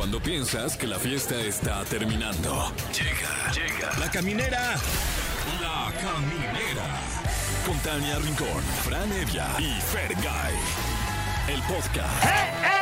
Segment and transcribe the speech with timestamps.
[0.00, 2.72] Cuando piensas que la fiesta está terminando.
[2.90, 3.98] Llega, llega.
[3.98, 4.74] La caminera.
[5.60, 7.00] La caminera.
[7.66, 10.54] Con Tania Rincón, Fran Evia y Fergay.
[11.48, 12.24] El podcast.
[12.24, 12.79] ¿Cómo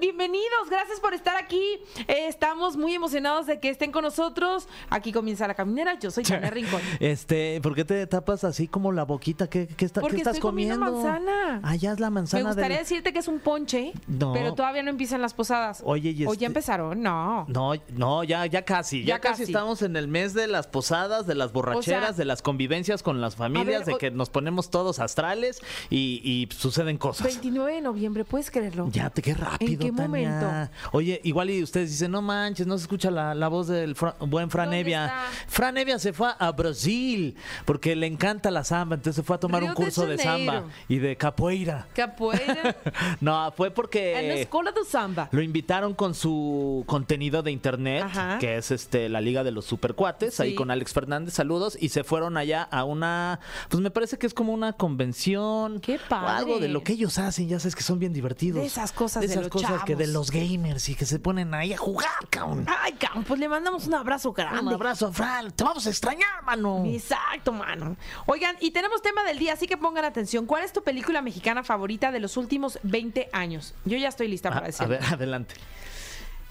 [0.00, 1.60] Bienvenidos, gracias por estar aquí.
[2.08, 4.66] Eh, estamos muy emocionados de que estén con nosotros.
[4.88, 5.98] Aquí comienza la caminera.
[5.98, 6.80] Yo soy Tania Rincón.
[7.00, 9.48] Este, ¿por qué te tapas así como la boquita?
[9.50, 11.60] ¿Qué, qué está- Porque qué estás estoy comiendo manzana.
[11.62, 14.32] Ah, ya es la manzana Me gustaría del- decirte que es un ponche, No.
[14.32, 15.82] pero todavía no empiezan las posadas.
[15.84, 17.02] Oye, y ¿O este- ya empezaron?
[17.02, 17.44] No.
[17.48, 19.00] No, no, ya, ya casi.
[19.02, 19.42] Ya, Ya casi.
[19.42, 19.52] casi.
[19.52, 23.02] estamos en el mes de las posadas, de las borracheras, O sea- de las convivencias
[23.02, 25.60] con las familias, ver, de o- que nos ponemos todos astrales
[25.90, 27.26] y, y suceden cosas.
[27.26, 28.88] 29 de noviembre, ¿puedes creerlo?
[28.90, 29.72] Ya te qué rápido.
[29.72, 30.70] ¿En qué Momento?
[30.92, 34.16] Oye, igual y ustedes dicen, no manches, no se escucha la, la voz del Fra-
[34.20, 35.12] buen Fran ¿Dónde Evia.
[35.48, 39.40] Fran Evia se fue a Brasil porque le encanta la samba, entonces se fue a
[39.40, 40.52] tomar Río un de curso de, Janeiro.
[40.52, 41.86] samba y de capoeira.
[41.94, 42.76] Capoeira
[43.20, 45.28] no, fue en la porque escuela de samba.
[45.32, 48.38] lo invitaron con su contenido de internet, Ajá.
[48.38, 50.54] que es este la Liga de los Supercuates, ahí Sí.
[50.56, 54.34] con Alex Fernández, saludos, y se fueron allá a una, pues me parece que es
[54.34, 56.36] como una convención Qué o padre.
[56.38, 58.60] algo de lo que ellos hacen, ya sabes que son bien divertidos.
[58.60, 61.72] De esas cosas de esas cosas que de los gamers y que se ponen ahí
[61.72, 62.66] a jugar, cabrón.
[62.82, 64.60] Ay, cabrón, pues le mandamos un abrazo grande.
[64.60, 66.84] Un abrazo, Fran, te vamos a extrañar, mano.
[66.86, 67.96] Exacto, mano.
[68.26, 70.46] Oigan, y tenemos tema del día, así que pongan atención.
[70.46, 73.74] ¿Cuál es tu película mexicana favorita de los últimos 20 años?
[73.84, 74.86] Yo ya estoy lista A, para a decir.
[74.88, 75.54] ver, adelante.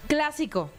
[0.06, 0.70] Clásico.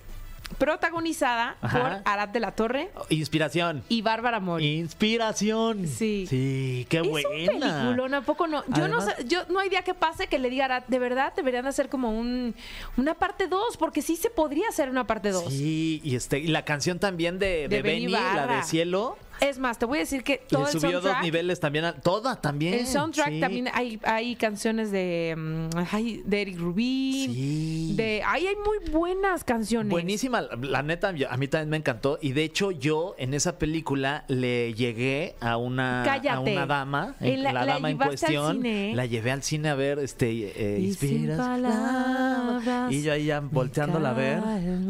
[0.57, 1.79] Protagonizada Ajá.
[1.79, 3.83] por Arad de la Torre Inspiración.
[3.89, 4.77] y Bárbara Mori.
[4.79, 5.87] Inspiración.
[5.87, 6.25] Sí.
[6.29, 7.29] Sí, qué es buena.
[7.29, 8.63] un peliculón, ¿a poco no?
[8.67, 10.83] Yo Además- no sé, yo no hay día que pase que le diga a Arad,
[10.87, 12.55] de verdad deberían hacer como un
[12.97, 15.45] una parte 2, porque sí se podría hacer una parte 2.
[15.51, 19.17] Sí, y este y la canción también de, de, De Benny Benny, la de Cielo,
[19.41, 21.93] Es más, te voy a decir que todo le el subió dos niveles también, a-
[21.93, 22.75] toda también.
[22.75, 23.39] El soundtrack sí.
[23.39, 27.33] también hay, hay canciones de, mm, de Eric Rubin.
[27.33, 27.93] Sí.
[27.97, 29.89] De, ay, hay muy buenas canciones.
[29.89, 32.19] Buenísima, la neta, a mí también me encantó.
[32.21, 37.41] Y de hecho, yo en esa película le llegué a una, a una dama, En
[37.41, 38.61] la- dama en cuestión.
[38.95, 41.37] La llevé al cine a ver, este, eh, Y inspiras.
[41.37, 44.41] palabras y yo ahí ya volteándola a ver,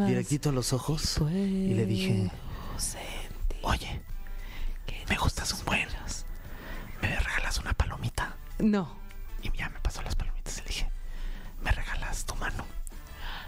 [0.07, 1.19] directito a los ojos.
[1.31, 2.29] Y le dije,
[3.61, 4.01] oye,
[5.11, 5.87] me gustas un buen.
[7.01, 8.33] ¿Me regalas una palomita?
[8.59, 8.95] No.
[9.43, 10.89] Y ya me pasó las palomitas y le dije,
[11.61, 12.63] ¿me regalas tu mano?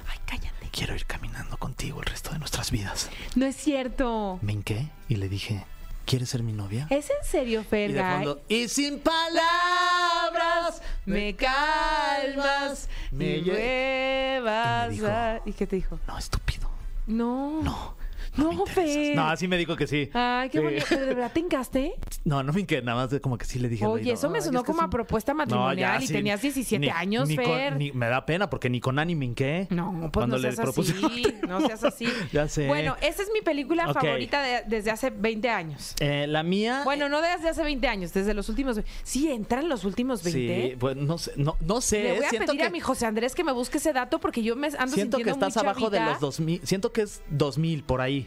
[0.09, 0.67] Ay, cállate.
[0.73, 3.09] Quiero ir caminando contigo el resto de nuestras vidas.
[3.35, 4.39] No es cierto.
[4.41, 5.63] Me hinqué y le dije,
[6.05, 6.87] ¿quieres ser mi novia?
[6.89, 8.25] ¿Es en serio, Y de Fergay?
[8.25, 15.77] fondo, y sin palabras me calmas, me me lle- llevas Y a- ¿Y qué te
[15.77, 15.97] dijo?
[16.07, 16.69] No, estúpido.
[17.07, 17.61] No.
[17.63, 17.92] No.
[18.37, 18.65] No.
[18.65, 19.15] Fer.
[19.15, 20.09] No, así me dijo que sí.
[20.13, 20.63] Ay, qué Sí.
[20.63, 20.85] bonito.
[20.89, 21.93] ¿Pero de verdad te encaste?
[22.25, 23.83] No, no me hinqué, nada más de como que sí le dije.
[23.83, 24.91] al Oye, eso me "Ay, sonó es que como a sí".
[24.91, 27.75] propuesta matrimonial y tenías 17 años, ni con- Fer.
[27.75, 29.67] ni- me da pena porque ni con Ani me hinqué.
[29.71, 32.07] No, pues Cuando no le seas propuse- así, no seas así.
[32.31, 32.67] Ya sé.
[32.67, 33.99] Bueno, esa es mi película Ok.
[34.01, 35.95] favorita de- desde hace 20 años.
[35.99, 36.81] Eh, la mía.
[36.85, 38.79] Bueno, no desde hace 20 años, desde los últimos...
[39.03, 40.69] Sí, entran los últimos 20.
[40.71, 42.03] Sí, pues no sé, no, no sé.
[42.03, 44.19] Le voy a siento pedir que, a mi José Andrés que me busque ese dato
[44.21, 46.11] porque yo me ando siento que estás muy abajo de chavita.
[46.13, 46.61] los 2000.
[46.63, 48.22] Siento que es 2000 por ahí.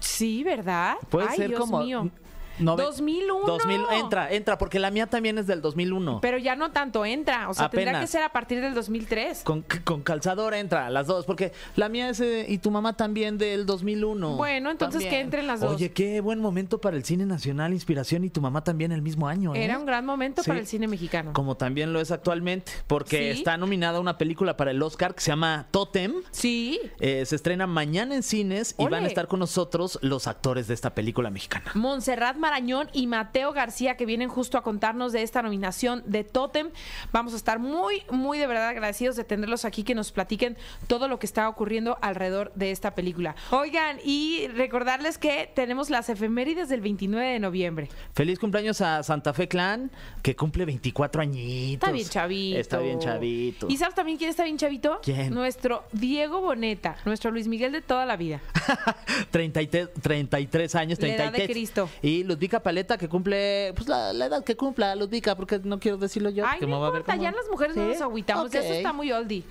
[0.00, 0.96] Sí, ¿verdad?
[1.10, 1.80] Puede Ay, ser Dios como.
[1.82, 2.10] mío.
[2.60, 3.46] Nove- 2001.
[3.46, 6.20] 2000, entra, entra, porque la mía también es del 2001.
[6.20, 7.48] Pero ya no tanto entra.
[7.48, 8.00] O sea, tendrá Apenas.
[8.02, 9.42] que ser a partir del 2003.
[9.44, 13.38] Con, con calzador entra, las dos, porque la mía es eh, y tu mamá también
[13.38, 14.36] del 2001.
[14.36, 15.74] Bueno, entonces que entren las dos.
[15.74, 19.28] Oye, qué buen momento para el cine nacional, inspiración y tu mamá también el mismo
[19.28, 19.54] año.
[19.54, 19.64] ¿eh?
[19.64, 20.48] Era un gran momento Sí.
[20.48, 21.32] para el cine mexicano.
[21.32, 23.38] Como también lo es actualmente, porque Sí.
[23.40, 26.14] está nominada una película para el Oscar que se llama Totem.
[26.30, 26.80] Sí.
[27.00, 30.74] Eh, se estrena mañana en cines y van a estar con nosotros los actores de
[30.74, 31.70] esta película mexicana.
[31.74, 36.70] Montserrat Marañón y Mateo García que vienen justo a contarnos de esta nominación de Totem.
[37.12, 40.56] Vamos a estar muy, muy de verdad agradecidos de tenerlos aquí que nos platiquen
[40.86, 43.36] todo lo que está ocurriendo alrededor de esta película.
[43.50, 47.90] Oigan, y recordarles que tenemos las efemérides del 29 de noviembre.
[48.14, 49.90] Feliz cumpleaños a Santa Fe Clan,
[50.22, 51.86] que cumple 24 añitos.
[51.86, 52.60] Está bien chavito.
[52.60, 53.66] Está bien chavito.
[53.68, 55.00] ¿Y sabes también quién está bien chavito?
[55.02, 55.34] ¿Quién?
[55.34, 58.40] Nuestro Diego Boneta, nuestro Luis Miguel de toda la vida.
[59.32, 61.50] 33, 33 años, La edad de 33.
[61.50, 61.90] Cristo.
[62.00, 65.96] Y Ludvika Paleta, que cumple, pues la, la edad que cumpla Ludvika, porque no quiero
[65.98, 66.44] decirlo yo.
[66.46, 67.88] Ay, que no me va a ver importa, como- ya las mujeres no ¿Sí?
[67.94, 69.42] nos agüitamos, ya eso está muy oldie.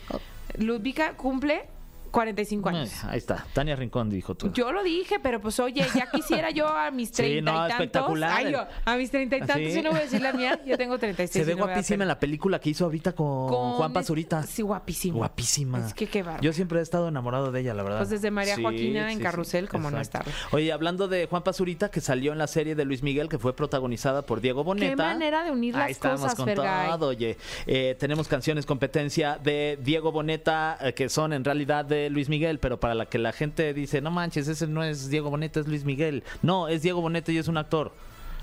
[0.57, 1.65] Ludvika cumple
[2.11, 2.89] 45 años.
[2.91, 3.45] Eh, ahí está.
[3.53, 4.51] Tania Rincón dijo tú.
[4.53, 7.59] Yo lo dije, pero pues oye, ya quisiera yo a mis Sí, treinta no, y
[7.69, 7.75] tantos.
[7.85, 8.31] espectacular.
[8.37, 9.73] Ay, yo, a mis treinta y tantos, Sí.
[9.73, 11.45] yo no voy a decir la mía, yo tengo 36.
[11.45, 14.43] Se ve no guapísima en la película que hizo ahorita con, Con Juan Pazurita.
[14.43, 15.17] Sí, guapísima.
[15.17, 15.85] Guapísima.
[15.85, 16.43] Es que qué bárbaro.
[16.43, 17.97] Yo siempre he estado enamorado de ella, la verdad.
[17.99, 20.31] Pues desde María Sí, Joaquina en sí, Carrusel, sí, como no estarlo.
[20.51, 23.55] Oye, hablando de Juan Pazurita, que salió en la serie de Luis Miguel, que fue
[23.55, 24.91] protagonizada por Diego Boneta.
[24.91, 27.37] Qué manera de unir las Ahí cosas, con todo, oye.
[27.65, 32.59] Eh, tenemos canciones competencia de Diego Boneta, eh, que son en realidad de Luis Miguel,
[32.59, 35.67] pero para la que la gente dice, no manches, ese no es Diego Boneta, es
[35.67, 36.23] Luis Miguel.
[36.41, 37.91] No, es Diego Boneta y es un actor.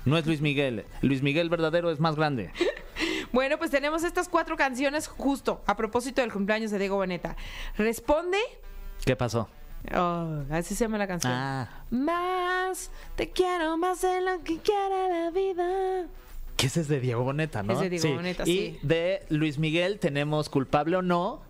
[0.05, 0.85] No es Luis Miguel.
[1.01, 2.51] Luis Miguel verdadero es más grande.
[3.33, 7.35] Bueno, pues tenemos estas cuatro canciones justo a propósito del cumpleaños de Diego Boneta.
[7.77, 8.37] Responde.
[9.03, 9.49] ¿Qué pasó?
[9.93, 11.33] Oh, así se llama la canción.
[11.33, 16.07] Ah, Más, te quiero más de lo que quiera la vida.
[16.55, 17.73] que ese es de Diego Boneta, ¿no?
[17.73, 18.79] Es de Diego Boneta, Y sí.
[18.83, 21.41] de Luis Miguel tenemos culpable o no,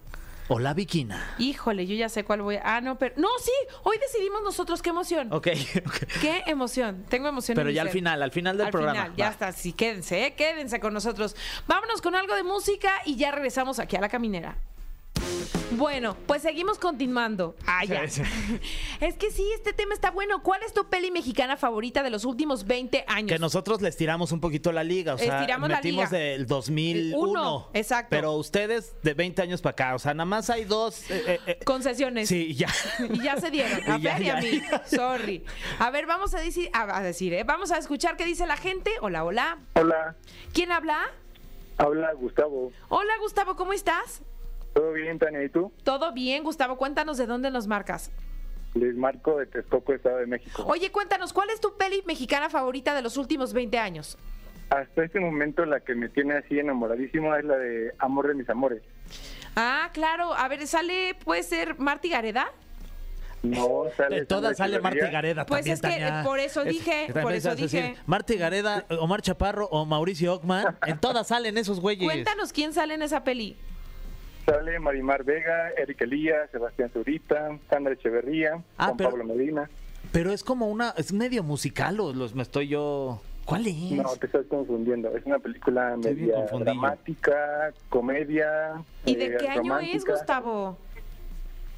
[0.48, 1.36] o la Viquina.
[1.40, 2.76] Híjole, yo ya sé cuál voy a...
[2.76, 3.16] Ah, no, pero...
[3.18, 3.52] No, sí,
[3.84, 5.32] hoy decidimos nosotros qué emoción.
[5.34, 5.48] Ok,
[5.86, 5.96] ok.
[6.22, 7.06] Qué emoción.
[7.10, 7.54] Tengo emoción.
[7.56, 7.94] en Pero mi ya al ser.
[7.94, 9.02] final, al final del Al programa.
[9.04, 9.32] final, ya Va.
[9.32, 9.52] está.
[9.52, 10.34] Sí, quédense, ¿eh?
[10.36, 11.36] quédense con nosotros.
[11.68, 14.58] Vámonos con algo de música y ya regresamos aquí a la caminera.
[15.78, 17.56] Bueno, pues seguimos continuando.
[17.66, 18.08] Ah, ya.
[18.08, 18.22] Sí,
[19.02, 20.42] Es que sí, este tema está bueno.
[20.44, 23.30] ¿Cuál es tu peli mexicana favorita de los últimos 20 años?
[23.32, 26.18] Que nosotros le estiramos un poquito la liga, o sea, Estiramos la metimos liga.
[26.24, 27.18] del 2001.
[27.20, 28.08] Uno, exacto.
[28.12, 31.10] Pero ustedes de 20 años para acá, o sea, nada más hay dos.
[31.12, 32.28] eh, eh, eh, Concesiones.
[32.30, 32.70] sí, ya.
[33.12, 33.80] Y ya se dieron.
[33.90, 34.62] A Fer y a mí.
[34.70, 34.86] ya.
[34.86, 35.44] Sorry.
[35.80, 37.44] A ver, vamos a decir, a, a decir, ¿eh?
[37.44, 38.92] Vamos a escuchar qué dice la gente.
[39.02, 39.60] Hola, hola.
[39.74, 40.16] Hola,
[40.54, 40.98] ¿Quién habla?
[41.78, 42.72] habla Gustavo.
[42.88, 44.22] Hola, Gustavo, ¿cómo estás?
[44.76, 45.42] ¿Todo bien, Tania?
[45.42, 45.72] ¿Y tú?
[45.86, 46.76] Todo bien, Gustavo.
[46.76, 48.12] Cuéntanos de dónde nos marcas.
[48.74, 50.66] Luis Marco de Texcoco, Estado de México.
[50.68, 54.18] Oye, cuéntanos, ¿cuál es tu peli mexicana favorita de los últimos 20 años?
[54.70, 58.50] Hasta este momento la que me tiene así enamoradísimo es la de Amor de mis
[58.50, 58.82] amores.
[59.56, 60.34] Ah, claro.
[60.34, 62.48] A ver, sale, puede ser Marty Gareda.
[63.44, 64.16] No sale.
[64.22, 65.08] De todas sale Marta.
[65.10, 66.20] Gareda Pues también, es que, Tania.
[66.20, 67.96] eh, por eso dije, por eso dije.
[68.08, 72.04] Marta Gareda, Omar Chaparro o Mauricio Ockman, en todas salen esos güeyes.
[72.04, 73.56] Cuéntanos quién sale en esa peli.
[74.46, 79.70] Sale Marimar Vega, Eric Elías, Sebastián Zurita, Sandra Echeverría, Ah, Juan pero- Pablo Medina.
[80.12, 83.22] Pero es como una, es medio musical o los me estoy yo.
[83.44, 83.76] ¿Cuál es?
[83.92, 85.16] No, te estás confundiendo.
[85.16, 88.74] Es una película Estoy media dramática, comedia.
[89.06, 90.06] ¿Y de eh, qué año es.
[90.06, 90.78] Gustavo?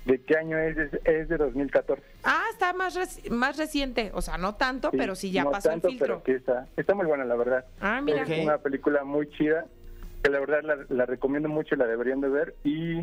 [0.06, 0.78] ¿De qué año es?
[0.78, 2.02] Es, es de 2014.
[2.24, 4.12] Ah, está más, reci- más reciente.
[4.14, 6.08] O sea, no tanto, pero sí ya no pasó tanto, el filtro.
[6.08, 7.66] Pero que está, está muy buena, la verdad.
[7.82, 8.24] Ah, mira.
[8.24, 8.30] Ok.
[8.30, 9.66] Es una película muy chida,
[10.28, 12.54] que la verdad la, la recomiendo mucho, la deberían de ver.
[12.64, 13.00] Y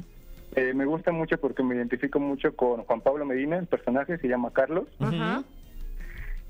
[0.56, 4.28] eh, me gusta mucho porque me identifico mucho con Juan Pablo Medina, el personaje se
[4.28, 4.86] llama Carlos.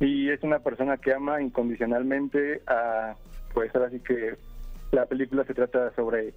[0.00, 3.14] Y es una persona que ama incondicionalmente a,
[3.52, 4.36] pues ahora sí que
[4.90, 6.34] la película se trata sobre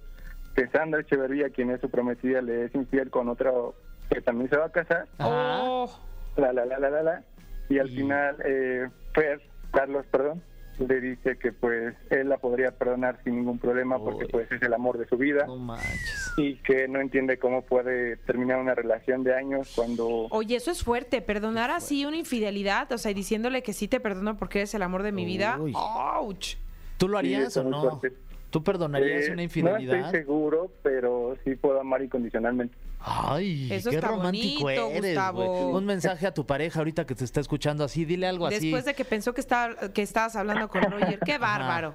[0.54, 3.74] que Sandra Echeverría, quien es su prometida, le es infiel con otro
[4.10, 5.06] que también se va a casar.
[5.18, 5.90] Oh,
[6.36, 7.22] la la la la la la
[7.68, 9.40] y al Y- final eh, Fer
[9.72, 10.40] Carlos perdón
[10.80, 14.30] le dice que pues él la podría perdonar sin ningún problema porque Uy.
[14.30, 16.32] pues es el amor de su vida No manches.
[16.36, 20.82] y que no entiende cómo puede terminar una relación de años cuando Oye, eso es
[20.84, 21.20] fuerte.
[21.22, 24.82] Perdonar así una infidelidad, o sea, y diciéndole que sí te perdono porque eres el
[24.82, 25.58] amor de mi vida.
[25.60, 25.72] Uy.
[25.74, 26.56] ¡Ouch!
[26.98, 27.82] ¿Tú lo harías o no?
[27.98, 28.16] fuerte.
[28.50, 29.96] ¿Tú perdonarías Eh, una no infidelidad?
[29.98, 35.18] estoy seguro pero sí puedo amar incondicionalmente Ay, Eso qué está romántico bonito, eres.
[35.72, 38.58] Un mensaje a tu pareja ahorita que te está escuchando así, dile algo así.
[38.58, 41.18] Después de que pensó que, estaba, que estabas hablando con Roger.
[41.20, 41.94] ¡Qué bárbaro!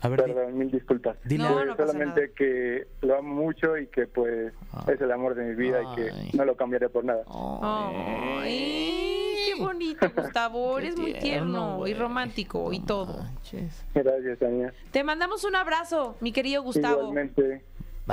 [0.00, 2.32] A ver, di- perdón mil disculpas dile No, no solamente nada.
[2.34, 4.86] que lo amo mucho y que pues Ah.
[4.90, 5.94] es el amor de mi vida y Ay.
[6.30, 9.09] que no lo cambiaré por nada ¡Ay!
[9.46, 10.76] ¡Qué bonito, Gustavo!
[10.78, 13.18] Qué Eres muy tierno, tierno y romántico y No todo.
[13.18, 13.84] manches.
[13.94, 17.00] gracias Tania Te mandamos un abrazo, mi querido Gustavo.
[17.00, 17.64] igualmente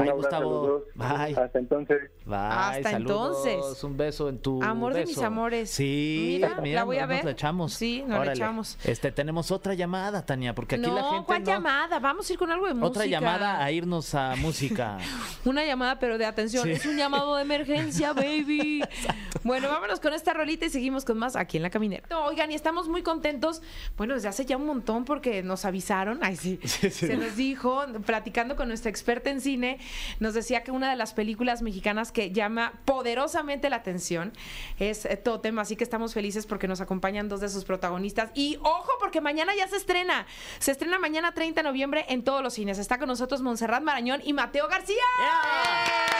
[0.03, 0.83] Bye, un Gustavo.
[0.95, 1.35] Bye.
[1.35, 3.45] hasta entonces Bye, Hasta saludos.
[3.47, 3.83] entonces.
[3.83, 5.69] Un beso en tu Amor de mis amores.
[5.69, 7.25] Sí, Mira, mira, la voy a nos ver.
[7.25, 7.73] la echamos.
[7.73, 8.31] Sí, nos la Órale.
[8.33, 8.77] echamos.
[8.83, 11.99] Este, tenemos otra llamada, Tania, porque aquí no, la gente ¿cuál no- llamada?
[11.99, 12.87] Vamos a ir con algo de música.
[12.87, 14.97] Otra llamada a irnos a música.
[15.45, 16.65] Una llamada, pero de atención.
[16.65, 16.71] Sí.
[16.71, 18.83] Es un llamado de emergencia, baby.
[19.43, 22.03] bueno, vámonos con esta rolita y seguimos con más aquí en La Caminera.
[22.25, 23.61] Oigan, y estamos muy contentos.
[23.95, 26.19] Bueno, desde hace ya un montón porque nos avisaron.
[26.21, 26.59] Ay, sí.
[26.65, 27.07] Sí, sí.
[27.07, 29.79] Se nos dijo, platicando con nuestra experta en cine,
[30.19, 34.33] nos decía que una de las películas mexicanas que llama poderosamente la atención
[34.79, 35.59] es eh, Totem.
[35.59, 38.31] Así que estamos felices porque nos acompañan dos de sus protagonistas.
[38.33, 40.25] Y ojo, porque mañana ya se estrena.
[40.59, 42.77] Se estrena mañana 30 de noviembre en todos los cines.
[42.77, 45.03] Está con nosotros Montserrat Marañón y Mateo García.
[45.19, 46.16] Bienvenidos.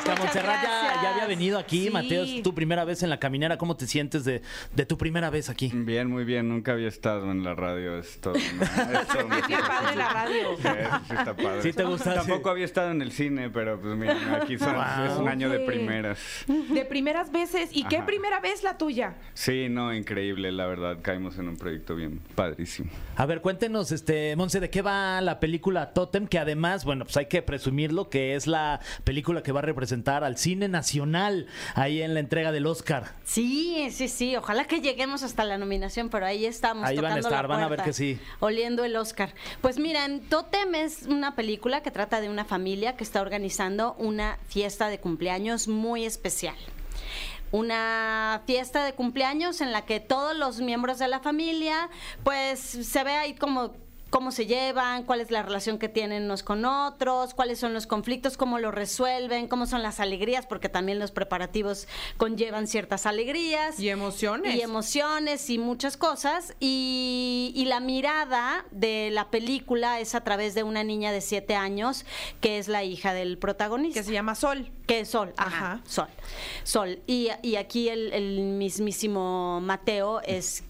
[0.00, 1.02] Hasta Muchas Montserrat ya, gracias.
[1.02, 1.84] ya había venido aquí.
[1.84, 1.90] Sí.
[1.90, 3.56] Mateo, es tu primera vez en la caminera.
[3.58, 4.42] ¿Cómo te sientes de,
[4.74, 5.70] de tu primera vez aquí?
[5.74, 6.48] Bien, muy bien.
[6.48, 7.98] Nunca había estado en la radio.
[7.98, 8.40] Es todo una-
[9.00, 10.56] es todo una- Es bien padre la radio.
[10.56, 10.62] Sí,
[11.08, 11.62] sí está padre.
[11.62, 12.14] ¿Sí te gusta?
[12.14, 12.50] Tampoco Sí.
[12.50, 15.04] había estado en el cine, pero pues mira, aquí son- Wow.
[15.06, 16.18] es un año de primeras.
[16.46, 17.70] De primeras veces.
[17.72, 19.14] ¿Y qué primera vez la tuya?
[19.34, 20.98] Sí, no, increíble, la verdad.
[21.02, 22.90] Caímos en un proyecto bien padrísimo.
[23.16, 26.26] A ver, cuéntenos, este, Monse, ¿de qué va la película Totem?
[26.26, 29.89] Que además, bueno, pues hay que presumirlo, que es la película que va a representar
[29.92, 33.14] al cine nacional ahí en la entrega del Oscar.
[33.24, 34.36] Sí, sí, sí.
[34.36, 36.86] Ojalá que lleguemos hasta la nominación, pero ahí estamos.
[36.86, 38.18] Ahí van a la estar, van a ver que sí.
[38.40, 39.34] Oliendo el Oscar.
[39.60, 44.38] Pues miren, Totem es una película que trata de una familia que está organizando una
[44.48, 46.56] fiesta de cumpleaños muy especial.
[47.52, 51.88] Una fiesta de cumpleaños en la que todos los miembros de la familia,
[52.22, 53.72] pues se ve ahí como
[54.10, 57.86] cómo se llevan, cuál es la relación que tienen unos con otros, cuáles son los
[57.86, 61.86] conflictos, cómo los resuelven, cómo son las alegrías, porque también los preparativos
[62.16, 63.78] conllevan ciertas alegrías.
[63.78, 64.54] Y emociones.
[64.54, 66.54] Y emociones y muchas cosas.
[66.60, 71.54] Y, y la mirada de la película es a través de una niña de siete
[71.54, 72.04] años,
[72.40, 74.00] que es la hija del protagonista.
[74.00, 74.70] Que se llama Sol.
[74.86, 75.80] Que es Sol, ajá, Ajá.
[75.86, 76.08] Sol.
[76.64, 77.02] Sol.
[77.06, 80.64] Y, y aquí el, el mismísimo Mateo es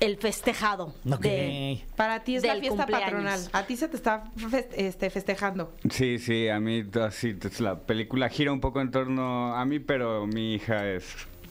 [0.00, 0.94] el festejado.
[1.10, 1.20] Ok.
[1.22, 3.04] de- Para ti es la fiesta cumpleaños.
[3.10, 3.40] patronal.
[3.52, 5.72] A ti se te está fes- este, festejando.
[5.90, 10.26] Sí, sí, a mí así la película gira un poco en torno a mí, pero
[10.26, 11.04] mi hija es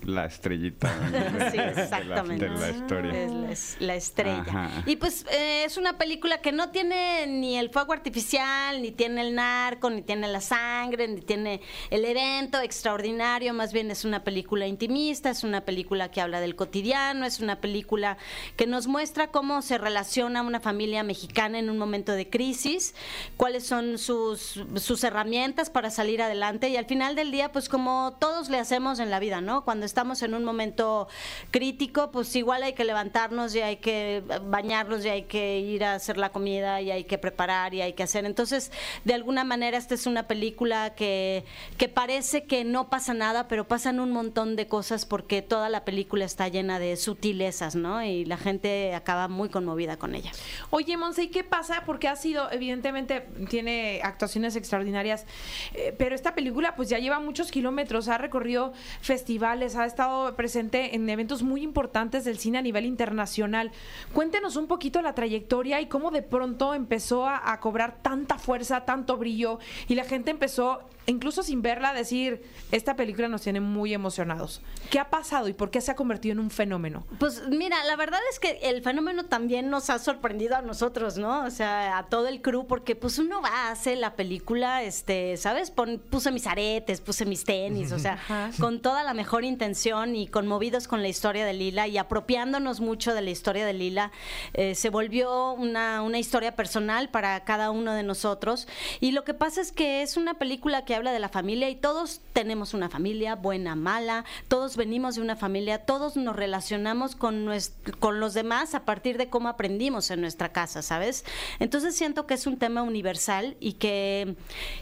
[0.03, 2.49] la estrellita de, Sí, de la- exactamente.
[2.49, 3.23] de la historia.
[3.23, 4.41] Es la, es la estrella.
[4.47, 4.69] Ajá.
[4.85, 9.21] Y pues eh, es una película que no tiene ni el fuego artificial, ni tiene
[9.21, 13.53] el narco, ni tiene la sangre, ni tiene el evento extraordinario.
[13.53, 17.61] Más bien es una película intimista, es una película que habla del cotidiano, es una
[17.61, 18.17] película
[18.55, 22.93] que nos muestra cómo se relaciona una familia mexicana en un momento de crisis,
[23.37, 28.17] cuáles son sus, sus herramientas para salir adelante y al final del día, pues como
[28.19, 29.63] todos le hacemos en la vida, ¿no?
[29.65, 31.07] Cuando estamos en un momento
[31.51, 35.93] crítico, pues igual hay que levantarnos y hay que bañarnos y hay que ir a
[35.93, 38.25] hacer la comida y hay que preparar y hay que hacer.
[38.25, 38.73] Entonces,
[39.05, 41.45] de alguna manera, esta es una película que,
[41.77, 45.85] que parece que no pasa nada, pero pasan un montón de cosas porque toda la
[45.85, 48.03] película está llena de sutilezas, ¿no?
[48.03, 50.33] Y la gente acaba muy conmovida con ella.
[50.71, 51.83] Oye, Monse, ¿y qué pasa?
[51.85, 55.25] Porque ha sido, evidentemente, tiene actuaciones extraordinarias,
[55.73, 60.95] eh, pero esta película pues ya lleva muchos kilómetros, ha recorrido festivales, ha estado presente
[60.95, 63.71] en eventos muy importantes del cine a nivel internacional.
[64.13, 69.17] Cuéntenos un poquito la trayectoria y cómo de pronto empezó a, cobrar tanta fuerza, tanto
[69.17, 74.61] brillo, y la gente empezó, incluso sin verla, decir, esta película nos tiene muy emocionados.
[74.89, 77.05] ¿Qué ha pasado y por qué se ha convertido en un fenómeno?
[77.19, 81.43] Pues mira, la verdad es que el fenómeno también nos ha sorprendido a nosotros, ¿no?
[81.45, 85.71] O sea, a todo el crew, porque pues uno va, hace la película, este, ¿sabes?
[85.71, 88.49] Pon- puse mis aretes, puse mis tenis, o sea, Ajá.
[88.59, 93.13] con toda la mejor intención y conmovidos con la historia de Lila y apropiándonos mucho
[93.13, 94.11] de la historia de Lila,
[94.53, 98.67] eh, se volvió una, una historia personal para cada uno de nosotros.
[98.99, 101.75] Y lo que pasa es que es una película que habla de la familia y
[101.75, 107.45] todos tenemos una familia, buena, mala, todos venimos de una familia, todos nos relacionamos con,
[107.45, 111.25] nues- con los demás a partir de cómo aprendimos en nuestra casa, ¿sabes?
[111.59, 114.35] Entonces siento que es un tema universal y que,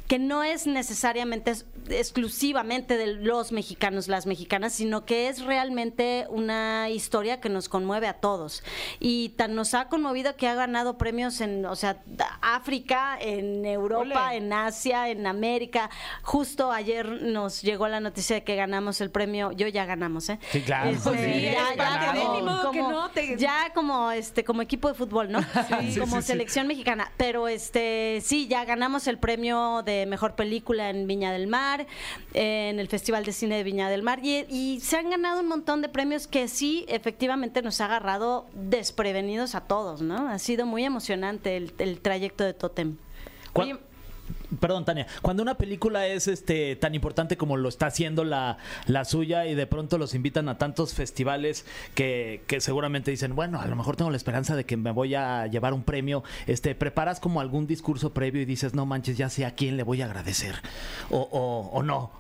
[0.08, 6.25] que no es necesariamente es- exclusivamente de los mexicanos, las mexicanas, sino que es realmente
[6.29, 8.63] una historia que nos conmueve a todos.
[8.99, 12.01] Y tan nos ha conmovido que ha ganado premios en, o sea,
[12.41, 15.89] África, en Europa, en Asia, en América.
[16.23, 20.39] Justo ayer nos llegó la noticia de que ganamos el premio, yo ya ganamos, ¿eh?
[20.51, 20.89] Sí, claro.
[20.89, 21.55] Este, sí,
[22.23, 25.39] como- como- no, te- ya como este como equipo de fútbol, ¿no?
[25.93, 25.99] Sí.
[25.99, 26.27] como sí.
[26.27, 31.47] selección mexicana, pero este sí ya ganamos el premio de mejor película en Viña del
[31.47, 31.73] Mar,
[32.34, 35.48] en el Festival de Cine de Viña del Mar y, y se han ganado un
[35.48, 40.27] montón de premios que sí efectivamente nos ha agarrado desprevenidos a todos, ¿no?
[40.27, 42.98] Ha sido muy emocionante el, el trayecto de Totem.
[43.53, 43.77] ¿Cuá- Oye,
[44.60, 45.07] Perdón, Tania.
[45.22, 48.57] Cuando una película es este tan importante como lo está haciendo la,
[48.88, 53.62] la suya y de pronto los invitan a tantos festivales que, que seguramente dicen, bueno,
[53.62, 56.75] a lo mejor tengo la esperanza de que me voy a llevar un premio, este,
[56.75, 60.01] ¿preparas como algún discurso previo y dices, no manches, ya sé a quién le voy
[60.01, 60.55] a agradecer?
[61.10, 62.12] O, o, o no.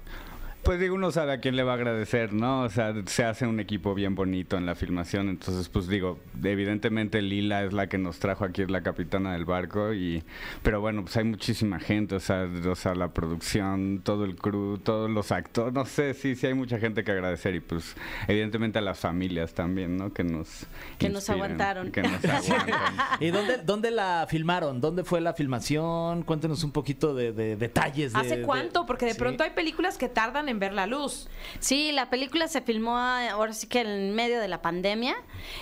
[0.63, 2.61] Pues digo, uno sabe a quién le va a agradecer, ¿no?
[2.61, 7.21] O sea, se hace un equipo bien bonito en la filmación, entonces pues digo, evidentemente
[7.21, 10.23] Lila es la que nos trajo aquí, es la capitana del barco, y
[10.61, 14.77] pero bueno, pues hay muchísima gente, o sea, o sea la producción, todo el crew,
[14.77, 17.97] todos los actores, no sé, sí, sí hay mucha gente que agradecer y pues
[18.29, 20.13] evidentemente a las familias también, ¿no?
[20.13, 20.65] Que nos
[20.97, 21.91] Que nos aguantaron.
[21.91, 22.93] Que nos aguantan.
[23.19, 24.79] ¿Y dónde, dónde la filmaron?
[24.79, 26.23] ¿Dónde fue la filmación?
[26.23, 28.13] Cuéntenos un poquito de, de detalles.
[28.13, 28.85] de- ¿Hace cuánto?
[28.85, 29.19] Porque de Sí.
[29.19, 31.27] pronto hay películas que tardan en ver la luz.
[31.59, 35.15] Sí, la película se filmó ah, ahora sí que en medio de la pandemia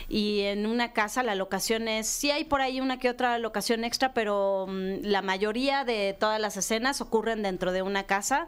[0.09, 3.83] y en una casa la locación es, sí hay por ahí una que otra locación
[3.83, 8.47] extra, pero mm, la mayoría de todas las escenas ocurren dentro de una casa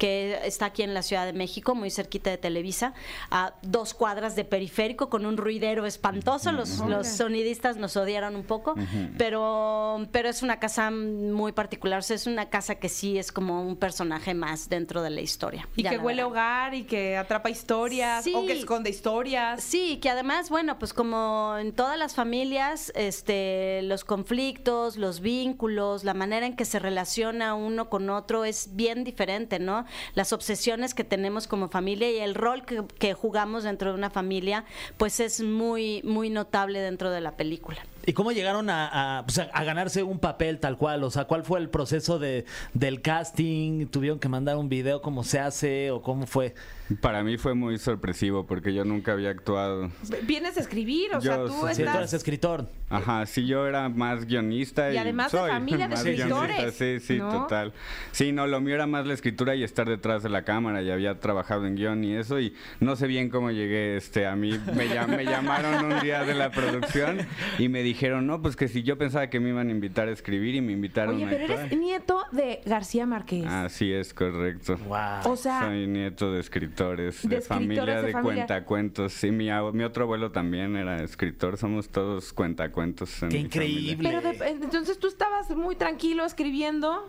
[0.00, 2.94] que está aquí en la Ciudad de México, muy cerquita de Televisa,
[3.30, 6.52] a dos cuadras de periférico con un ruidero espantoso.
[6.52, 8.74] Los, los sonidistas nos odiaron un poco,
[9.18, 11.98] pero, pero es una casa muy particular.
[11.98, 15.20] O sea, es una casa que sí es como un personaje más dentro de la
[15.20, 15.68] historia.
[15.76, 18.32] Y que huele a hogar y que atrapa historias Sí.
[18.34, 19.62] o que esconde historias.
[19.62, 26.04] Sí, que además, bueno, pues como en todas las familias, este, los conflictos, los vínculos,
[26.04, 29.84] la manera en que se relaciona uno con otro es bien diferente, ¿no?
[30.14, 34.64] Las obsesiones que tenemos como familia y el rol que, jugamos dentro de una familia,
[34.96, 37.78] pues es muy, muy notable dentro de la película.
[38.06, 41.04] ¿Y cómo llegaron a, a, pues, a- a ganarse un papel tal cual?
[41.04, 43.86] O sea, ¿cuál fue el proceso de, del casting?
[43.86, 45.02] ¿Tuvieron que mandar un video?
[45.02, 45.90] ¿Cómo se hace?
[45.90, 46.54] ¿O cómo fue?
[47.00, 49.90] Para mí fue muy sorpresivo porque yo nunca había actuado.
[50.24, 51.96] Vienes a escribir, o Yo sea, tú Sí, tú estás...
[51.96, 52.68] eres escritor.
[52.88, 54.90] Ajá, sí, yo era más guionista.
[54.90, 57.30] Y Y, además de soy familia de escritores, Sí, sí, ¿no?
[57.30, 57.72] total.
[58.10, 60.82] Sí, no, lo mío era más la escritura y estar detrás de la cámara.
[60.82, 62.40] Y había trabajado en guion y eso.
[62.40, 63.96] Y no sé bien cómo llegué.
[63.96, 67.20] este A mí me, llam- me llamaron un día de la producción
[67.60, 70.12] y me dijeron, no, pues que si yo pensaba que me iban a invitar a
[70.12, 71.66] escribir y me invitaron Oye, a pero actuar.
[71.66, 73.46] eres nieto de García Márquez.
[73.46, 74.76] Así es, correcto.
[74.88, 75.32] Wow.
[75.32, 78.22] O sea, Soy nieto de escritores, de de, escritores familia de de, familia.
[78.46, 79.12] cuentacuentos.
[79.12, 81.56] Sí, mi, ab- mi otro abuelo también era escritor.
[81.56, 83.22] Somos todos cuentacuentos.
[83.22, 84.08] en Qué mi increíble.
[84.10, 87.04] pero de- entonces tú estabas muy tranquilo escribiendo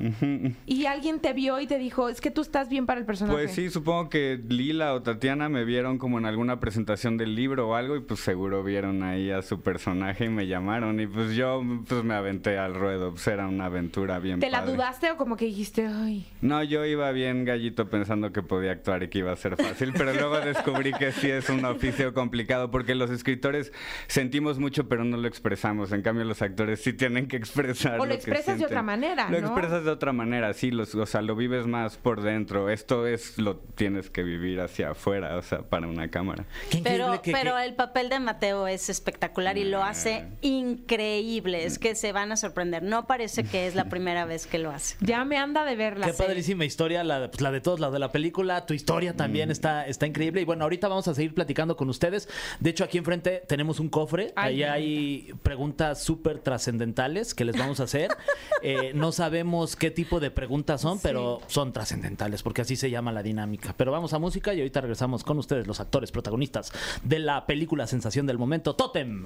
[0.65, 3.35] y alguien te vio y te dijo, es que tú estás bien para el personaje.
[3.37, 7.69] Pues sí, supongo que Lila o Tatiana me vieron como en alguna presentación del libro
[7.69, 11.35] o algo y pues seguro vieron ahí a su personaje y me llamaron y pues
[11.35, 14.73] yo pues me aventé al ruedo, pues era una aventura bien ¿Te la padre.
[14.73, 16.25] dudaste o como que dijiste, ay?
[16.41, 19.91] No, yo iba bien gallito pensando que podía actuar y que iba a ser fácil,
[19.97, 23.71] pero luego descubrí que sí es un oficio complicado porque los escritores
[24.07, 27.99] sentimos mucho pero no lo expresamos, en cambio los actores sí tienen que expresar.
[27.99, 28.65] O lo que expresas de sienten.
[28.67, 29.47] otra manera, Lo ¿no?
[29.47, 32.69] expresas de otra manera, sí, los, o sea, lo vives más por dentro.
[32.69, 36.45] Esto es lo tienes que vivir hacia afuera, o sea, para una cámara.
[36.69, 40.60] Qué Pero, que- pero que- el papel de Mateo es espectacular y lo hace increíble.
[40.61, 42.83] Es que se van a sorprender.
[42.83, 44.95] No parece que es la primera vez que lo hace.
[45.01, 46.27] Ya me anda de ver la Qué serie.
[46.27, 49.49] padrísima historia, la, de- pues, la de todos, la de la película, tu historia también
[49.49, 49.51] Mm.
[49.51, 50.41] está, está increíble.
[50.41, 52.27] Y bueno, ahorita vamos a seguir platicando con ustedes.
[52.59, 54.33] De hecho, aquí enfrente tenemos un cofre.
[54.35, 58.09] Ahí hay preguntas súper trascendentales que les vamos a hacer.
[58.63, 63.11] Eh, no sabemos qué tipo de preguntas son, pero son trascendentales, porque así se llama
[63.11, 63.73] la dinámica.
[63.75, 66.71] Pero vamos a música y ahorita regresamos con ustedes, los actores protagonistas
[67.03, 69.25] de la película Sensación del Momento, Totem.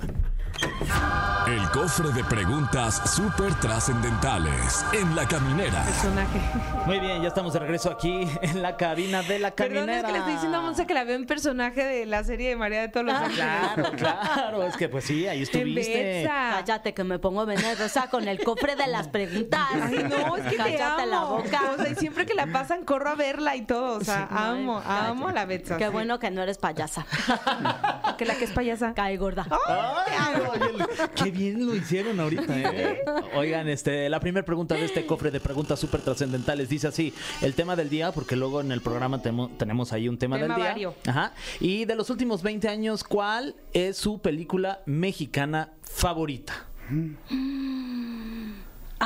[1.48, 5.84] El cofre de preguntas súper trascendentales en la caminera.
[5.84, 6.42] Personaje.
[6.88, 9.86] Muy bien, ya estamos de regreso aquí en la cabina de la caminera.
[9.86, 12.24] Perdón, es que le estoy diciendo a Monse que la veo en personaje de la
[12.24, 13.36] serie de María de todos los Ángeles.
[13.46, 16.04] Claro, claro, es que pues sí, ahí estuviste.
[16.24, 16.52] Betsa.
[16.56, 19.62] Cállate que me pongo venenosa con el cofre de las preguntas.
[19.72, 21.06] Ay, no, es que te Cállate amo.
[21.12, 21.62] la boca.
[21.74, 23.98] O sea, y siempre que la pasan, corro a verla y todo.
[23.98, 25.78] O sea, amo, Ay, amo a la Betsa.
[25.78, 25.92] Qué sí.
[25.92, 27.06] bueno que no eres payasa.
[28.18, 28.94] Que la que es payasa.
[28.94, 29.46] Cae gorda.
[29.68, 33.00] Ay, oye, qué bien lo hicieron ahorita, ¿eh?
[33.36, 37.54] Oigan, este, la primera pregunta de este cofre de preguntas súper trascendentales dice así: el
[37.54, 40.56] tema del día, porque luego en el programa temo- tenemos ahí un tema, Tema del
[40.64, 40.72] día.
[40.72, 40.96] vario.
[41.08, 41.34] Ajá.
[41.60, 46.68] Y de los últimos 20 años, ¿cuál es su película mexicana favorita?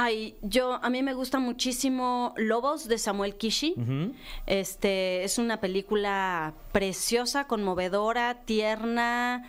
[0.01, 3.75] Ay, yo a mí me gusta muchísimo Lobos de Samuel Kishi.
[4.45, 9.43] Este es una película preciosa, conmovedora, tierna,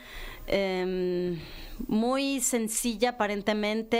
[0.48, 1.38] em,
[1.86, 3.96] muy sencilla aparentemente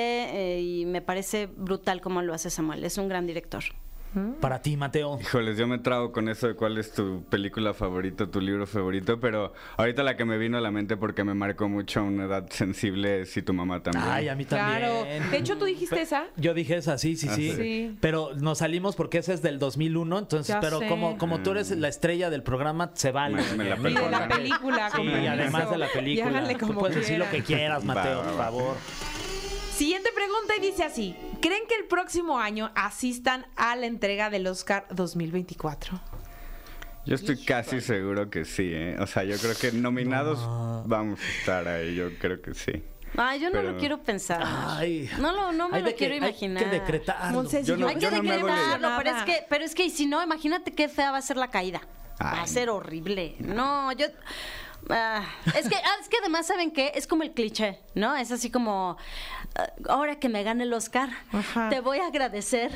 [0.56, 2.84] eh, y me parece brutal como lo hace Samuel.
[2.84, 3.62] Es un gran director.
[4.40, 5.18] Para ti, Mateo.
[5.20, 9.20] Híjoles, yo me trago con eso de cuál es tu película favorita, tu libro favorito,
[9.20, 12.24] pero ahorita la que me vino a la mente porque me marcó mucho a una
[12.24, 14.04] edad sensible es si tu mamá también.
[14.08, 14.78] Ay, a mí también.
[14.80, 15.30] Claro.
[15.30, 16.24] De hecho, tú dijiste esa.
[16.36, 17.96] Yo dije esa, sí, sí, Ah, sí, sí.
[18.00, 20.88] Pero nos salimos porque esa es del 2001, entonces, Ya pero sé.
[20.88, 23.40] como, como tú eres la estrella del programa, se vale.
[23.56, 23.90] Me- me la.
[23.90, 25.30] Y de la película, Sí, permiso.
[25.32, 26.58] además de la Y película.
[26.58, 28.76] Tú puedes decir lo que quieras, Mateo, Va, va, por favor.
[29.80, 34.46] Siguiente pregunta y dice así: ¿Creen que el próximo año asistan a la entrega del
[34.46, 35.98] Oscar 2024?
[37.06, 38.98] Yo estoy casi seguro que sí, ¿eh?
[39.00, 40.38] O sea, yo creo que nominados
[40.86, 42.84] vamos a estar ahí, yo creo que sí.
[43.16, 44.42] Ay, yo no Pero- lo quiero pensar.
[44.44, 45.08] Ay.
[45.18, 46.62] no lo, no me Hay lo que- quiero hay imaginar.
[46.62, 47.42] que decretarlo.
[47.62, 50.04] Yo no- Hay que yo no decretarlo, pero es que, pero es que y si
[50.04, 51.80] no, imagínate qué fea va a ser la caída.
[52.22, 53.34] Va a ser horrible.
[53.38, 54.04] No, yo
[54.90, 55.24] ah,
[55.56, 58.14] es que ah, es que además saben qué es como el cliché, ¿no?
[58.14, 58.98] Es así como
[59.88, 61.68] ahora que me gane el Oscar, Ajá.
[61.68, 62.70] te voy a agradecer,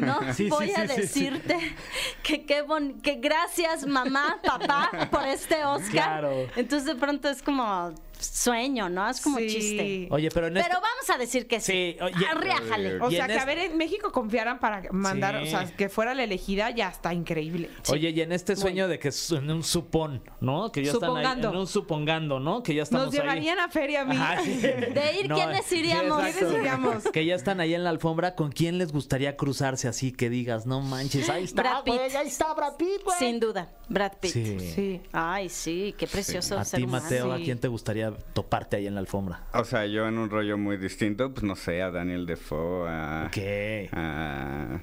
[0.00, 0.20] ¿no?
[0.34, 0.96] Sí, sí, voy a sí, sí, sí.
[1.00, 1.76] decirte
[2.22, 5.90] que qué bon- que gracias mamá, papá por este Oscar.
[5.90, 6.46] Claro.
[6.56, 9.08] Entonces de pronto es como sueño, ¿no?
[9.08, 9.46] Es como Sí.
[9.48, 10.08] chiste.
[10.10, 11.72] Oye, pero en Pero este- vamos a decir que sí.
[11.72, 13.00] Sí, oye- Arriájale.
[13.00, 15.48] O Y sea, en que a ver, en México confiaran para mandar, Sí.
[15.48, 17.70] o sea, que fuera la elegida, ya está increíble.
[17.90, 20.70] Oye, y en este sueño de que es en un supón, ¿no?
[20.72, 21.50] Que ya están ahí, Supongando.
[21.50, 22.62] en un supongando, ¿no?
[22.62, 23.20] Que ya estamos Nos ahí.
[23.20, 24.16] llevarían a feria a mí.
[24.16, 24.50] Ajá, sí.
[24.60, 26.22] De ir, ¿quiénes iríamos?
[26.22, 27.04] ¿Quiénes iríamos?
[27.12, 28.34] Que ya están ahí en la alfombra.
[28.34, 31.94] ¿Con quién les gustaría cruzarse así que digas, no manches, ahí está, Brad Pitt.
[31.94, 33.18] güey, ahí está Brad Pitt, güey?
[33.18, 34.32] Sin duda, Brad Pitt.
[34.32, 34.58] Sí.
[34.74, 35.00] Sí.
[35.12, 36.86] Ay, sí, qué precioso A ser ti.
[36.86, 39.44] Mateo, ¿a quién te gustaría toparte ahí en la alfombra?
[39.52, 43.28] O sea, yo en un rollo muy distinto, pues no sé, a Daniel Defoe, a,
[43.32, 43.88] ¿Qué?
[43.92, 44.78] a,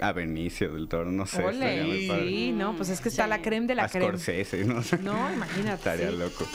[0.00, 1.38] a Benicio del Toro, no sé.
[1.42, 2.28] muy Ole, padre.
[2.28, 3.30] sí, no, pues es que está Sí.
[3.30, 4.06] la creme de la a creme.
[4.08, 4.98] Scorsese, no sé.
[4.98, 6.16] No, imagínate, Estaría sí.
[6.16, 6.46] loco.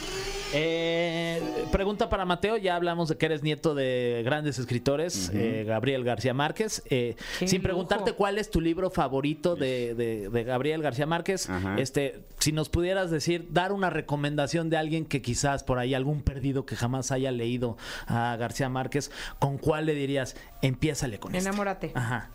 [0.57, 6.03] Eh, pregunta para Mateo, ya hablamos de que eres nieto de grandes escritores, eh, Gabriel
[6.03, 6.81] García Márquez.
[6.89, 7.63] Eh, sin lujo.
[7.63, 11.75] preguntarte cuál es tu libro favorito de, de- de Gabriel García Márquez, Ajá.
[11.77, 16.21] este, si nos pudieras decir, dar una recomendación de alguien que quizás por ahí, algún
[16.21, 17.77] perdido que jamás haya leído
[18.07, 21.49] a García Márquez, ¿con cuál le dirías, empiézale con este"?
[21.49, 21.91] Enamórate.
[21.95, 22.29] Ajá.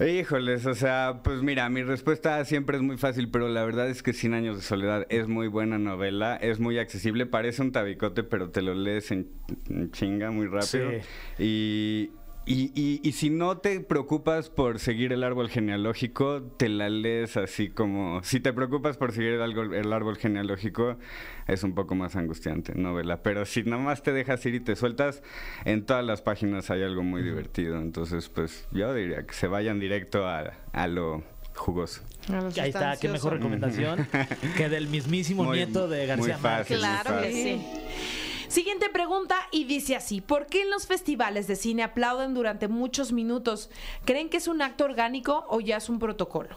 [0.00, 4.02] Híjoles, o sea, pues mira, mi respuesta siempre es muy fácil, pero la verdad es
[4.02, 8.22] que Cien años de soledad es muy buena novela, es muy accesible, parece un tabicote,
[8.22, 9.28] pero te lo lees en,
[9.68, 10.90] en chinga muy rápido.
[11.36, 11.42] Sí.
[11.42, 12.10] Y,
[12.44, 17.36] y, y- y si no te preocupas por seguir el árbol genealógico, te la lees
[17.36, 18.22] así como...
[18.24, 20.96] Si te preocupas por seguir el árbol, el árbol genealógico,
[21.46, 23.22] es un poco más angustiante novela.
[23.22, 25.22] Pero si nomás te dejas ir y te sueltas,
[25.64, 27.80] en todas las páginas hay algo muy divertido.
[27.80, 31.22] Entonces, pues yo diría que se vayan directo a, a lo
[31.54, 32.02] jugoso.
[32.58, 34.08] Ahí está, qué mejor recomendación
[34.56, 36.78] que del mismísimo Muy- nieto de García Márquez.
[36.78, 37.62] Claro que sí.
[38.52, 43.10] Siguiente pregunta y dice así, ¿por qué en los festivales de cine aplauden durante muchos
[43.10, 43.70] minutos?
[44.04, 46.54] ¿Creen que es un acto orgánico o ya es un protocolo?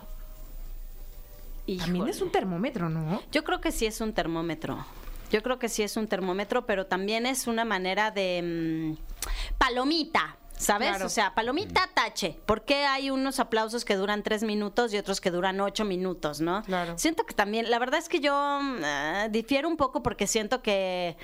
[1.77, 3.21] También es un termómetro, ¿no?
[3.31, 4.85] Yo creo que sí es un termómetro.
[5.31, 10.35] Yo creo que sí es un termómetro, pero también es una manera de mm, palomita.
[10.57, 10.89] ¿Sabes?
[10.89, 11.05] Claro.
[11.05, 12.39] O sea, palomita tache.
[12.45, 16.39] ¿Por qué hay unos aplausos que duran tres minutos y otros que duran ocho minutos,
[16.39, 16.63] no?
[16.63, 16.97] Claro.
[16.97, 20.61] Siento que también, la verdad es que yo mm, ah, difiero un poco porque siento
[20.61, 21.17] que,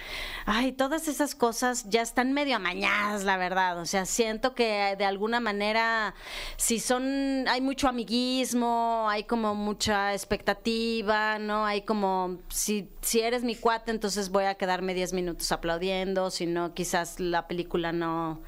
[0.45, 3.79] ay, todas esas cosas ya están medio amañadas, la verdad.
[3.79, 6.13] O sea, siento que de alguna manera,
[6.57, 11.65] si son, hay mucho amiguismo, hay como mucha expectativa, ¿no?
[11.65, 16.45] Hay como, si, si eres mi cuate, entonces voy a quedarme 10 minutos aplaudiendo, si
[16.45, 18.41] no, quizás la película no...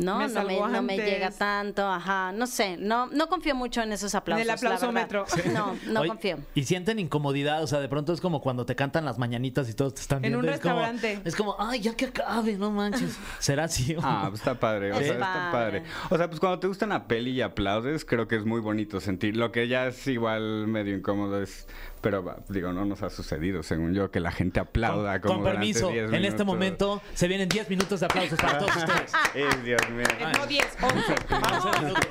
[0.00, 3.82] No, Me no, me, no me llega tanto, ajá, no sé, no, no confío mucho
[3.82, 4.46] en esos aplausos.
[4.46, 4.72] la verdad.
[4.74, 5.24] aplausómetro.
[5.52, 6.38] No, no Oye, confío.
[6.54, 9.74] Y sienten incomodidad, o sea, de pronto es como cuando te cantan las mañanitas y
[9.74, 10.38] todos te están En viendo.
[10.40, 11.20] un es como- restaurante.
[11.24, 13.16] Es como, ay, ya que acabe, no manches.
[13.38, 13.96] ¿Será así?
[14.02, 15.80] Ah, pues está padre, o Es sea, está padre.
[15.80, 15.82] padre.
[16.10, 19.00] O sea, pues cuando te gusta una peli y aplaudes, creo que es muy bonito
[19.00, 19.36] sentir.
[19.36, 21.66] Lo que ya es igual medio incómodo es,
[22.00, 25.42] pero va, digo, no nos ha sucedido, según yo, que la gente aplauda con, como
[25.44, 29.12] con permiso, 10 en este momento se vienen 10 minutos de aplausos para todos ustedes.
[29.34, 30.06] Ay, Dios mío.
[30.38, 31.14] No 10, 11.
[31.40, 32.06] Vamos, minutos.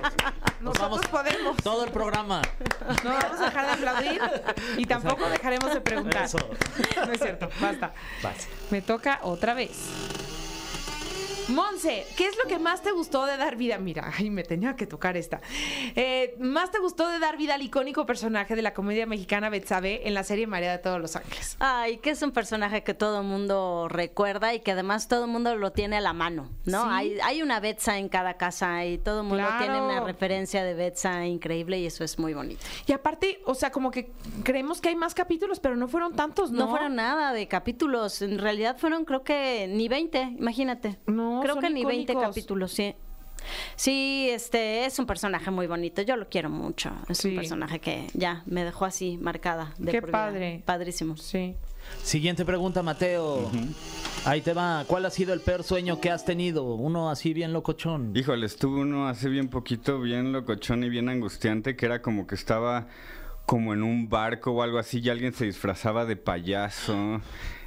[0.61, 1.57] Nos Nosotros vamos podemos.
[1.57, 2.41] todo el programa.
[3.03, 4.21] No vamos a dejar de aplaudir
[4.77, 6.25] y tampoco dejaremos de preguntar.
[6.25, 6.37] Eso.
[7.05, 7.93] No es cierto, basta.
[8.71, 10.18] Me toca otra vez.
[11.49, 13.77] Monse, ¿qué es lo que más te gustó de dar vida?
[13.79, 15.41] Mira, ay, me tenía que tocar esta.
[15.95, 20.07] Eh, ¿Más te gustó de dar vida al icónico personaje de la comedia mexicana Betsabe
[20.07, 21.57] en la serie María de todos los Ángeles?
[21.59, 25.31] Ay, que es un personaje que todo el mundo recuerda y que además todo el
[25.31, 26.83] mundo lo tiene a la mano, ¿no?
[26.83, 26.89] Sí.
[26.91, 29.63] Hay, hay una Betsa en cada casa y todo el mundo Claro.
[29.63, 32.61] tiene una referencia de Betsa increíble y eso es muy bonito.
[32.85, 34.11] Y aparte, o sea, como que
[34.43, 36.65] creemos que hay más capítulos, pero no fueron tantos, ¿no?
[36.65, 40.99] No, fueron nada de capítulos, en realidad fueron creo que ni 20, imagínate.
[41.07, 42.35] No, creo son que ni 20 icónicos.
[42.35, 42.95] capítulos, sí.
[43.75, 46.91] Sí, este es un personaje muy bonito, yo lo quiero mucho.
[47.07, 47.29] Es Sí.
[47.29, 49.73] un personaje que ya me dejó así marcada.
[49.77, 50.61] De Qué padre.
[50.65, 51.15] Padrísimo.
[51.15, 51.55] Sí.
[52.03, 53.49] Siguiente pregunta, Mateo.
[54.25, 54.83] Ahí te va.
[54.85, 56.75] ¿Cuál ha sido el peor sueño que has tenido?
[56.75, 58.11] Uno así bien locochón.
[58.15, 62.35] Híjole, estuvo uno hace bien poquito, bien locochón y bien angustiante, que era como que
[62.35, 62.87] estaba
[63.45, 67.21] como en un barco o algo así y alguien se disfrazaba de payaso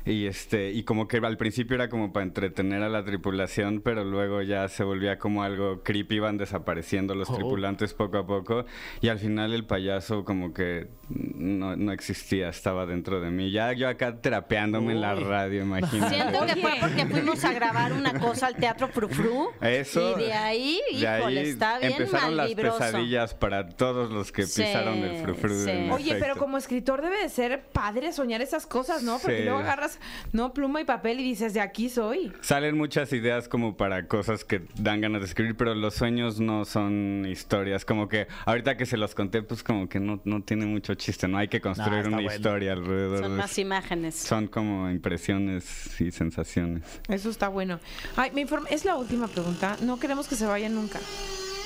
[0.05, 4.05] Y este, y como que al principio era como para entretener a la tripulación, pero
[4.05, 7.35] luego ya se volvía como algo creepy, iban desapareciendo los Oh.
[7.35, 8.65] tripulantes poco a poco.
[9.01, 13.51] Y al final el payaso como que no, no existía, estaba dentro de mí.
[13.53, 15.25] Ya yo acá terapeándome en la Uy.
[15.25, 16.15] radio, imagínate.
[16.15, 19.51] Siento que fue porque fuimos a grabar una cosa al Teatro Frufru.
[19.61, 20.19] Eso.
[20.19, 24.63] Y de ahí, de ahí está bien empezaron las pesadillas para todos los que Sí,
[24.63, 25.55] pisaron el frufru.
[25.55, 25.71] sí.
[25.91, 26.39] Oye, pero efecto.
[26.41, 29.19] como escritor debe de ser padre soñar esas cosas, ¿no?
[29.19, 29.45] Porque Sí.
[29.45, 29.92] luego agarras,
[30.33, 32.33] no, pluma y papel y dices, de aquí soy.
[32.41, 36.65] Salen muchas ideas como para cosas que dan ganas de escribir, pero los sueños no
[36.65, 37.85] son historias.
[37.85, 41.29] Como que ahorita que se los conté, pues como que no, no tiene mucho chiste,
[41.29, 42.33] no hay que construir una bueno.
[42.35, 44.15] historia alrededor Son de más imágenes.
[44.15, 46.83] Son como impresiones y sensaciones.
[47.09, 47.81] Eso está bueno.
[48.17, 49.77] Ay, me inform- es la última pregunta.
[49.83, 50.99] No queremos que se vayan nunca.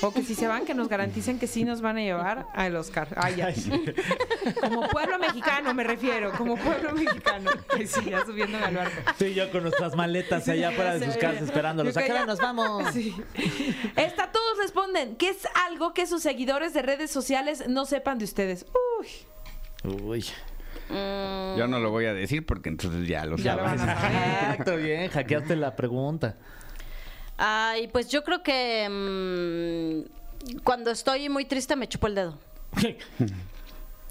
[0.01, 2.75] O que si se van, que nos garanticen que sí nos van a llevar al
[2.75, 3.07] Oscar.
[3.15, 3.53] Ay, ya.
[4.61, 7.49] Como pueblo mexicano me refiero, como pueblo mexicano.
[7.75, 9.11] Ay, sí, ya subiéndome al barco.
[9.17, 11.19] Sí, yo con nuestras maletas allá fuera de sus Sí.
[11.19, 11.97] casas esperándolos.
[11.97, 12.91] ¿A qué hora nos vamos?
[12.93, 13.15] Sí.
[13.95, 15.15] Esta, todos responden.
[15.15, 18.65] ¿Qué es algo que sus seguidores de redes sociales no sepan de ustedes?
[18.99, 19.07] Uy.
[20.03, 20.25] Uy.
[20.89, 23.79] Mm, Yo no lo voy a decir porque entonces ya lo Ya lo saben.
[23.79, 24.17] van a saber.
[24.51, 26.37] Exacto, bien, hackeaste la pregunta.
[27.37, 32.37] Ay, pues yo creo que mm, cuando estoy muy triste me chupo el dedo.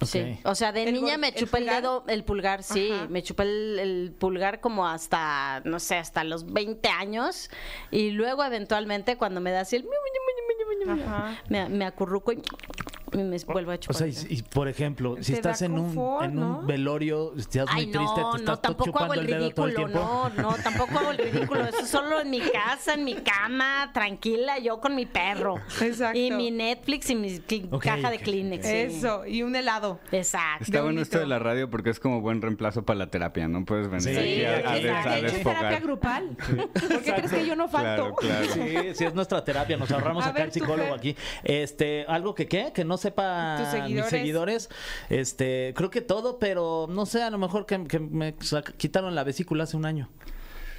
[0.02, 0.38] Sí.
[0.44, 2.90] O sea, de ¿El niña me chupé el, dedo, el pulgar, sí.
[2.92, 3.06] Ajá.
[3.08, 7.50] Me chupé el, el pulgar como hasta, no sé, hasta los 20 años.
[7.90, 9.86] Y luego, eventualmente, cuando me da así el.
[10.86, 11.40] Ajá.
[11.48, 12.42] Me, me acurruco y
[13.12, 13.96] me vuelvo a O chupar.
[13.96, 16.58] sea, el y, y, por ejemplo, si estás en un, confort, en ¿no?
[16.60, 19.26] un velorio, estás muy Ay, triste, no, te no, estás tampoco hago chupando el el
[19.26, 20.30] dedo todo el ridículo, tiempo.
[20.36, 21.64] no, no, tampoco hago el ridículo.
[21.64, 25.56] Eso es solo en mi casa, en mi cama, tranquila, yo con mi perro.
[25.80, 26.18] Exacto.
[26.18, 28.64] Y mi Netflix y mi cli- Ok, caja de ok, Kleenex.
[28.64, 28.70] ok.
[28.70, 28.76] sí.
[28.96, 30.00] Eso, y un helado.
[30.12, 30.64] Exacto.
[30.64, 33.06] Está De un bueno esto de la radio porque es como buen reemplazo para la
[33.08, 33.64] terapia, ¿no?
[33.64, 35.58] Puedes venir Sí, aquí a, a des- a de hecho, es desfogar.
[35.58, 36.28] terapia grupal.
[36.36, 38.14] ¿Por qué crees que yo no falto?
[38.14, 38.46] Claro, claro.
[38.52, 39.76] Sí, sí, es nuestra terapia.
[39.76, 41.16] Nos ahorramos A acá ver, el tú, psicólogo aquí.
[41.44, 44.12] Este, algo que qué, que no sepa Tus seguidores.
[44.12, 44.70] mis seguidores.
[45.09, 48.35] Este, creo que todo, pero no sé, a lo mejor que, que me
[48.76, 50.09] quitaron la vesícula hace un año.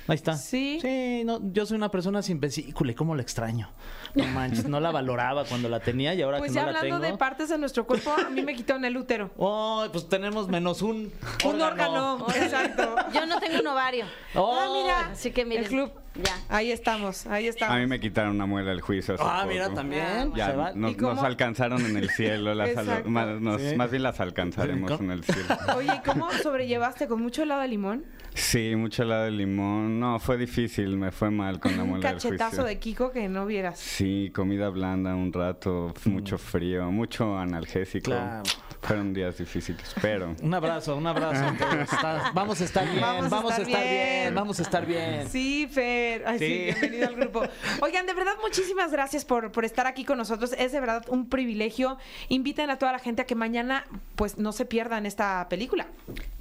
[0.07, 0.33] Ahí está.
[0.37, 0.79] Sí.
[0.81, 3.69] Sí, no, yo soy una persona sin vesícula y cómo la extraño.
[4.15, 6.79] No manches, no la valoraba cuando la tenía y ahora Pues que ya no la
[6.79, 7.11] hablando tengo.
[7.13, 9.31] de partes de nuestro cuerpo, a mí me quitaron el útero.
[9.37, 11.11] Oh, pues tenemos menos un
[11.45, 12.25] Un órgano.
[12.35, 12.95] Exacto.
[13.13, 14.05] Yo no tengo un ovario.
[14.35, 15.11] Oh, Ah, mira.
[15.11, 15.63] Así que miren.
[15.65, 15.91] El club.
[16.15, 16.35] Ya.
[16.49, 17.75] Ahí estamos, ahí estamos.
[17.75, 19.13] A mí me quitaron una muela del juicio.
[19.13, 19.53] hace Ah, poco.
[19.53, 20.33] mira, también.
[20.35, 21.13] Ya, Se va- nos, ¿Y cómo?
[21.13, 23.75] nos alcanzaron en el cielo, las al- más, nos- Sí.
[23.75, 25.03] más bien las alcanzaremos ¿Cómo?
[25.03, 25.55] en el cielo.
[25.75, 28.05] Oye, ¿y cómo sobrellevaste con mucho helado de limón?
[28.37, 29.99] Sí, mucho helado de limón.
[29.99, 32.63] No, fue difícil, me fue mal con la Un muela del cachetazo juicio.
[32.65, 33.79] de Kiko que no vieras.
[33.79, 38.05] Sí, comida blanda un rato, mucho frío, mucho analgésico.
[38.11, 38.43] Claro.
[38.81, 41.43] Fueron días difíciles, pero Un abrazo, un abrazo.
[41.81, 44.35] Está- vamos a estar bien, vamos, a estar bien.
[44.35, 45.27] vamos a estar bien.
[45.27, 46.23] Sí, Fer.
[46.27, 46.45] Ay, sí.
[46.45, 46.63] Sí.
[46.79, 47.41] bienvenido al grupo.
[47.81, 50.53] Oigan, de verdad, muchísimas gracias por, por estar aquí con nosotros.
[50.57, 51.97] Es de verdad un privilegio.
[52.29, 55.87] Inviten a toda la gente a que mañana, pues, no se pierdan esta película.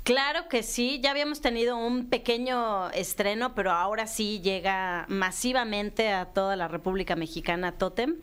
[0.05, 6.27] Claro que sí, ya habíamos tenido un pequeño estreno, pero ahora sí llega masivamente a
[6.27, 8.16] toda la República Mexicana Totem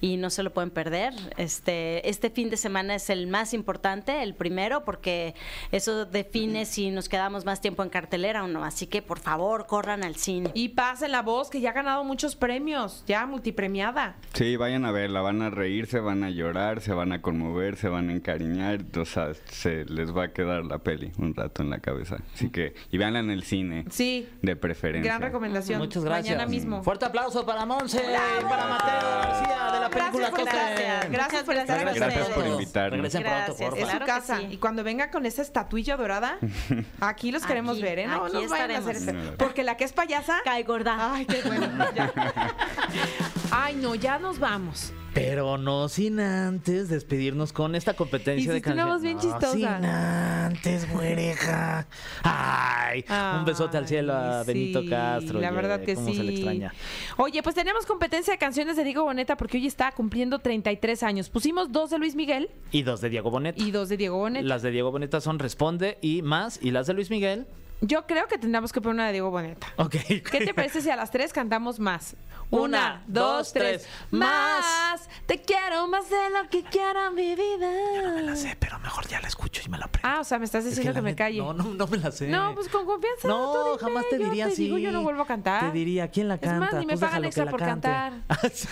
[0.00, 1.14] y no se lo pueden perder.
[1.36, 5.34] Este, este fin de semana es el más importante, el primero, porque
[5.72, 8.64] eso define si nos quedamos más tiempo en cartelera o no.
[8.64, 10.50] Así que por favor, corran al cine.
[10.54, 14.16] Y pasen la voz, que ya ha ganado muchos premios, ya multipremiada.
[14.32, 17.76] sí, vayan a verla, van a reír, se van a llorar, se van a conmover,
[17.76, 21.62] se van a encariñar, o sea, se les va a quedar la peli un rato
[21.62, 22.18] en la cabeza.
[22.34, 24.28] Así que, y véanla en el cine, Sí.
[24.40, 25.10] de preferencia.
[25.10, 25.80] Gran recomendación.
[25.80, 26.36] Muchas gracias.
[26.36, 26.80] Mañana mismo.
[26.84, 30.56] Fuerte aplauso para Monse y para Mateo García de la película Gracias por Totem.
[30.60, 32.14] estar- Gracias por estar Gracias aquí.
[32.14, 32.92] Gracias por invitarnos.
[32.98, 33.68] Regresen pronto, Gracias.
[33.70, 34.36] por Es su Claro casa.
[34.38, 34.46] sí.
[34.50, 36.38] Y cuando venga con esa estatuilla dorada,
[37.00, 38.06] aquí los queremos Aquí, ver, ¿eh?
[38.06, 39.12] No, aquí no vayan a hacer eso.
[39.38, 40.36] Porque la que es payasa.
[40.44, 41.14] Cae gorda.
[41.14, 41.66] Ay, qué bueno.
[41.96, 42.12] ya.
[43.50, 44.92] Ay, no, ya nos vamos.
[45.12, 48.92] Pero no sin antes despedirnos con esta competencia de una canciones.
[48.94, 49.52] voz bien No chistosa.
[49.52, 51.86] sin antes, güereja.
[52.24, 53.04] Ay,
[53.38, 55.38] un besote al cielo a Benito Castro.
[55.40, 56.16] La verdad que cómo sí.
[56.16, 56.74] se le extraña.
[57.16, 61.30] Oye, pues tenemos competencia de canciones de Diego Boneta porque hoy está cumpliendo 33 años.
[61.30, 63.56] Pusimos dos de Luis Miguel Y dos de Diego Bonet.
[63.60, 64.44] y dos de Diego Boneta.
[64.44, 66.58] Las de Diego Boneta son Responde y más.
[66.60, 67.46] Y las de Luis Miguel.
[67.80, 69.66] Yo creo que tendríamos que poner una de Diego Boneta.
[69.76, 69.90] Ok.
[70.06, 72.16] ¿Qué te parece si a las tres cantamos más?
[72.50, 73.86] Una, dos, tres.
[74.10, 75.08] Más.
[75.26, 77.68] Te quiero más de lo que quiero mi vida.
[78.14, 80.08] Me la sé, pero mejor ya la escucho y me la aprendo.
[80.08, 81.38] Ah, o sea, me estás Es diciendo que, la me calle.
[81.38, 82.28] No, no, no me la sé.
[82.28, 83.26] No, pues con confianza.
[83.28, 84.64] No, tú dime, jamás te yo diría así.
[84.64, 85.60] digo, yo no vuelvo a cantar.
[85.66, 86.60] Te diría, ¿quién la Es canta?
[86.60, 87.88] más, ni me Pues pagan déjalo que extra la por cante.
[87.88, 88.12] cantar.
[88.28, 88.68] Ah, sí.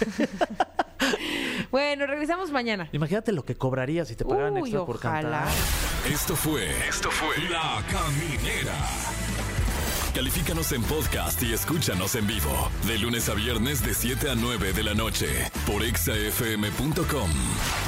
[1.73, 2.89] Bueno, regresamos mañana.
[2.93, 5.23] Imagínate lo que cobraría si te pagaran Uy, extra por ojalá.
[5.23, 5.49] cantar.
[6.13, 6.71] Esto fue.
[6.87, 7.37] Esto fue.
[7.49, 8.77] La Caminera.
[10.15, 14.75] Califícanos en podcast y escúchanos en vivo de lunes a viernes de 7 a 9
[14.75, 17.31] de la noche por exafm.com.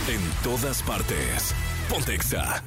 [0.09, 1.55] En todas partes.
[1.91, 2.65] Pontexa.